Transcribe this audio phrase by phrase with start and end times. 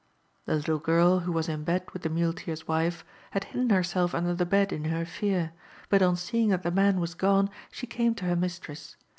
[0.45, 4.33] The little girl, who was in bed with the muleteer's wife, had hidden herself under
[4.33, 5.51] the bed in her fear;
[5.89, 8.95] but on seeing that the man was gone, she came to her mistress.